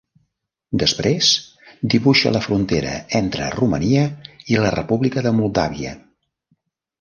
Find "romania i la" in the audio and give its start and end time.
3.57-4.73